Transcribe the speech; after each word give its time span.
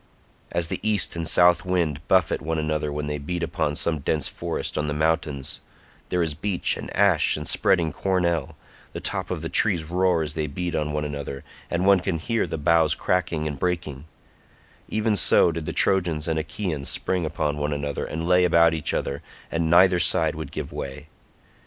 As 0.51 0.69
the 0.69 0.79
east 0.81 1.15
and 1.15 1.27
south 1.27 1.63
wind 1.63 2.01
buffet 2.07 2.41
one 2.41 2.57
another 2.57 2.91
when 2.91 3.05
they 3.05 3.19
beat 3.19 3.43
upon 3.43 3.75
some 3.75 3.99
dense 3.99 4.27
forest 4.27 4.75
on 4.75 4.87
the 4.87 4.95
mountains—there 4.95 6.23
is 6.23 6.33
beech 6.33 6.75
and 6.75 6.89
ash 6.97 7.37
and 7.37 7.47
spreading 7.47 7.93
cornel; 7.93 8.55
the 8.93 8.99
top 8.99 9.29
of 9.29 9.43
the 9.43 9.47
trees 9.47 9.83
roar 9.83 10.23
as 10.23 10.33
they 10.33 10.47
beat 10.47 10.73
on 10.73 10.91
one 10.91 11.05
another, 11.05 11.43
and 11.69 11.85
one 11.85 11.99
can 11.99 12.17
hear 12.17 12.47
the 12.47 12.57
boughs 12.57 12.95
cracking 12.95 13.45
and 13.45 13.59
breaking—even 13.59 15.15
so 15.15 15.51
did 15.51 15.67
the 15.67 15.71
Trojans 15.71 16.27
and 16.27 16.39
Achaeans 16.39 16.89
spring 16.89 17.23
upon 17.23 17.57
one 17.57 17.71
another 17.71 18.03
and 18.03 18.27
lay 18.27 18.43
about 18.43 18.73
each 18.73 18.95
other, 18.95 19.21
and 19.51 19.69
neither 19.69 19.99
side 19.99 20.33
would 20.33 20.51
give 20.51 20.71
way. 20.73 21.09